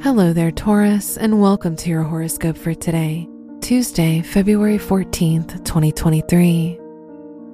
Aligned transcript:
Hello 0.00 0.32
there, 0.32 0.52
Taurus, 0.52 1.16
and 1.16 1.40
welcome 1.40 1.74
to 1.74 1.90
your 1.90 2.04
horoscope 2.04 2.56
for 2.56 2.72
today, 2.72 3.28
Tuesday, 3.60 4.22
February 4.22 4.78
14th, 4.78 5.64
2023. 5.64 6.78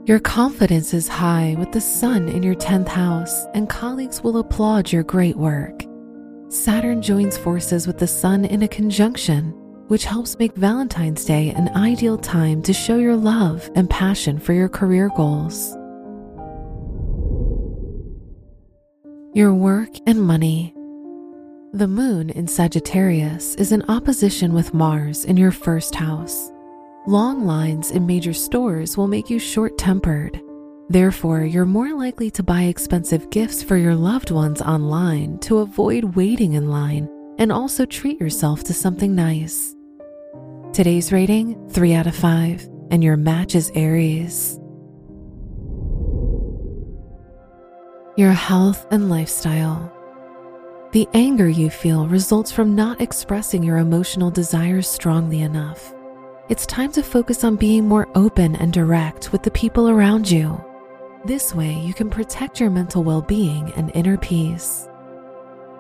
Your 0.05 0.21
confidence 0.21 0.93
is 0.93 1.09
high 1.09 1.57
with 1.59 1.73
the 1.73 1.81
sun 1.81 2.29
in 2.29 2.43
your 2.43 2.55
10th 2.55 2.89
house, 2.89 3.47
and 3.55 3.71
colleagues 3.71 4.23
will 4.23 4.37
applaud 4.37 4.93
your 4.93 5.05
great 5.05 5.37
work. 5.37 5.85
Saturn 6.49 7.01
joins 7.01 7.39
forces 7.39 7.87
with 7.87 7.97
the 7.97 8.07
sun 8.07 8.45
in 8.45 8.63
a 8.63 8.69
conjunction, 8.69 9.53
which 9.89 10.05
helps 10.05 10.39
make 10.39 10.55
Valentine's 10.55 11.25
Day 11.25 11.49
an 11.49 11.71
ideal 11.71 12.19
time 12.19 12.61
to 12.65 12.75
show 12.75 12.99
your 12.99 13.17
love 13.17 13.71
and 13.75 13.89
passion 13.89 14.39
for 14.39 14.53
your 14.53 14.69
career 14.69 15.11
goals. 15.17 15.75
Your 19.33 19.55
work 19.55 19.89
and 20.07 20.21
money. 20.21 20.75
The 21.75 21.89
moon 21.89 22.31
in 22.31 22.47
Sagittarius 22.47 23.57
is 23.57 23.73
in 23.73 23.83
opposition 23.89 24.55
with 24.55 24.73
Mars 24.73 25.25
in 25.25 25.37
your 25.37 25.51
first 25.51 25.97
house. 25.97 26.53
Long 27.09 27.47
lines 27.47 27.91
in 27.91 28.07
major 28.07 28.33
stores 28.33 28.97
will 28.97 29.09
make 29.09 29.29
you 29.29 29.41
short 29.41 29.77
tempered. 29.77 30.41
Therefore, 30.89 31.43
you're 31.43 31.65
more 31.65 31.93
likely 31.93 32.31
to 32.31 32.45
buy 32.45 32.63
expensive 32.63 33.29
gifts 33.31 33.61
for 33.61 33.77
your 33.77 33.97
loved 33.97 34.31
ones 34.31 34.63
online 34.63 35.39
to 35.41 35.59
avoid 35.59 36.15
waiting 36.15 36.53
in 36.53 36.69
line 36.71 37.09
and 37.39 37.51
also 37.51 37.85
treat 37.85 38.21
yourself 38.21 38.63
to 38.63 38.73
something 38.73 39.13
nice. 39.13 39.75
Today's 40.73 41.11
rating 41.11 41.69
3 41.71 41.93
out 41.95 42.07
of 42.07 42.15
5, 42.15 42.69
and 42.93 43.03
your 43.03 43.17
match 43.17 43.57
is 43.57 43.73
Aries. 43.75 44.61
Your 48.17 48.31
health 48.31 48.87
and 48.93 49.11
lifestyle. 49.11 49.94
The 50.95 51.09
anger 51.13 51.49
you 51.49 51.71
feel 51.71 52.07
results 52.07 52.53
from 52.53 52.77
not 52.77 53.01
expressing 53.01 53.65
your 53.65 53.79
emotional 53.79 54.31
desires 54.31 54.89
strongly 54.89 55.41
enough. 55.41 55.93
It's 56.49 56.67
time 56.67 56.93
to 56.93 57.03
focus 57.03 57.43
on 57.43 57.57
being 57.57 57.89
more 57.89 58.07
open 58.15 58.55
and 58.55 58.73
direct 58.73 59.33
with 59.33 59.43
the 59.43 59.51
people 59.51 59.89
around 59.89 60.31
you. 60.31 60.65
This 61.25 61.53
way, 61.53 61.73
you 61.81 61.95
can 61.95 62.11
protect 62.11 62.61
your 62.61 62.71
mental 62.71 63.03
well 63.03 63.23
being 63.23 63.73
and 63.73 63.91
inner 63.93 64.17
peace. 64.17 64.89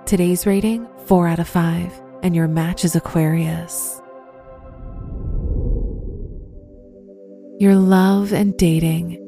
Today's 0.05 0.47
rating 0.47 0.89
4 1.07 1.29
out 1.29 1.39
of 1.39 1.47
5, 1.47 2.03
and 2.25 2.35
your 2.35 2.49
match 2.49 2.85
is 2.85 2.97
Aquarius. 2.97 4.03
Your 7.61 7.77
love 7.77 8.33
and 8.33 8.57
dating. 8.57 9.24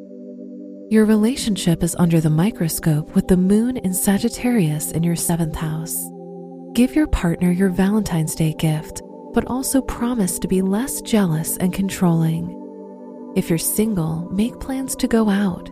Your 0.89 1.05
relationship 1.05 1.83
is 1.83 1.97
under 1.99 2.21
the 2.21 2.31
microscope 2.31 3.13
with 3.17 3.27
the 3.27 3.37
moon 3.37 3.77
in 3.77 3.93
Sagittarius 3.93 4.93
in 4.93 5.03
your 5.03 5.17
seventh 5.17 5.57
house. 5.57 5.97
Give 6.75 6.95
your 6.95 7.09
partner 7.09 7.51
your 7.51 7.71
Valentine's 7.71 8.37
Day 8.37 8.53
gift, 8.53 9.03
but 9.35 9.45
also 9.47 9.83
promise 9.83 10.39
to 10.39 10.47
be 10.47 10.63
less 10.63 11.01
jealous 11.01 11.57
and 11.57 11.73
controlling. 11.73 12.53
If 13.35 13.51
you're 13.51 13.59
single, 13.59 14.29
make 14.31 14.61
plans 14.61 14.95
to 14.97 15.09
go 15.09 15.29
out. 15.29 15.69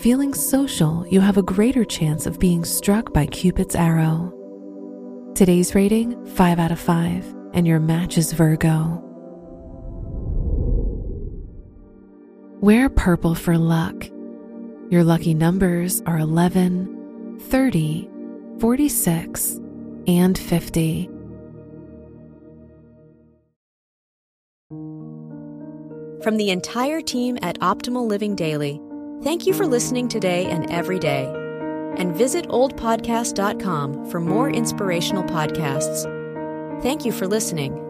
Feeling 0.00 0.34
social, 0.34 1.06
you 1.06 1.20
have 1.20 1.36
a 1.36 1.42
greater 1.42 1.84
chance 1.84 2.26
of 2.26 2.40
being 2.40 2.64
struck 2.64 3.12
by 3.12 3.26
Cupid's 3.26 3.76
arrow. 3.76 4.32
Today's 5.36 5.76
rating 5.76 6.26
5 6.34 6.58
out 6.58 6.72
of 6.72 6.80
5, 6.80 7.36
and 7.54 7.68
your 7.68 7.78
match 7.78 8.18
is 8.18 8.32
Virgo. 8.32 9.00
Wear 12.60 12.88
purple 12.88 13.36
for 13.36 13.56
luck. 13.56 14.08
Your 14.88 15.02
lucky 15.02 15.34
numbers 15.34 16.00
are 16.06 16.18
11, 16.18 17.40
30, 17.40 18.08
46, 18.60 19.60
and 20.06 20.38
50. 20.38 21.10
From 26.22 26.36
the 26.36 26.50
entire 26.50 27.00
team 27.00 27.36
at 27.42 27.58
Optimal 27.60 28.06
Living 28.06 28.36
Daily, 28.36 28.80
thank 29.22 29.46
you 29.46 29.52
for 29.52 29.66
listening 29.66 30.08
today 30.08 30.46
and 30.46 30.70
every 30.70 30.98
day. 31.00 31.24
And 31.96 32.14
visit 32.14 32.46
oldpodcast.com 32.48 34.10
for 34.10 34.20
more 34.20 34.50
inspirational 34.50 35.24
podcasts. 35.24 36.04
Thank 36.82 37.04
you 37.04 37.10
for 37.10 37.26
listening. 37.26 37.85